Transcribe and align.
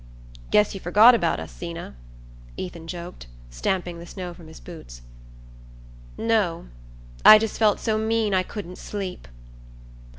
"Guess 0.49 0.73
you 0.73 0.79
forgot 0.79 1.13
about 1.13 1.39
us, 1.39 1.55
Zeena," 1.55 1.93
Ethan 2.57 2.87
joked, 2.87 3.27
stamping 3.51 3.99
the 3.99 4.07
snow 4.07 4.33
from 4.33 4.47
his 4.47 4.59
boots. 4.59 5.03
"No. 6.17 6.69
I 7.23 7.37
just 7.37 7.59
felt 7.59 7.79
so 7.79 7.99
mean 7.99 8.33
I 8.33 8.41
couldn't 8.41 8.79
sleep." 8.79 9.27